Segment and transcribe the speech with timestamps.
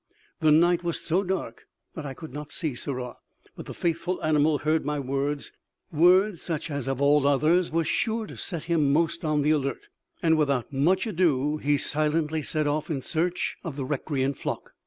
[0.39, 3.17] The night was so dark that I could not see Sirrah,
[3.55, 5.51] but the faithful animal heard my words
[5.91, 9.89] words such as of all others were sure to set him most on the alert;
[10.23, 14.73] and without much ado he silently set off in search of the recreant flock.